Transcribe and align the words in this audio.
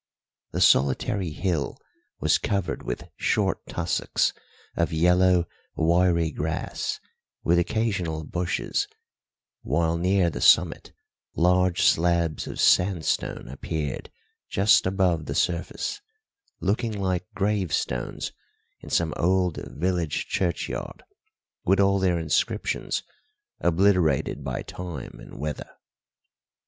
The 0.49 0.61
solitary 0.61 1.29
hill 1.29 1.77
was 2.19 2.39
covered 2.39 2.81
with 2.81 3.07
short 3.17 3.63
tussocks 3.67 4.33
of 4.75 4.91
yellow, 4.91 5.45
wiry 5.75 6.31
grass, 6.31 6.99
with 7.43 7.59
occasional 7.59 8.23
bushes, 8.23 8.87
while 9.61 9.99
near 9.99 10.31
the 10.31 10.41
summit 10.41 10.91
large 11.35 11.83
slabs 11.83 12.47
of 12.47 12.59
sandstone 12.59 13.47
appeared 13.47 14.09
just 14.49 14.87
above 14.87 15.27
the 15.27 15.35
surface, 15.35 16.01
looking 16.59 16.99
like 16.99 17.31
gravestones 17.35 18.31
in 18.79 18.89
some 18.89 19.13
old 19.17 19.57
village 19.67 20.25
churchyard, 20.25 21.03
with 21.63 21.79
all 21.79 21.99
their 21.99 22.17
inscriptions 22.17 23.03
obliterated 23.59 24.43
by 24.43 24.63
time 24.63 25.19
and 25.19 25.37
weather. 25.37 25.69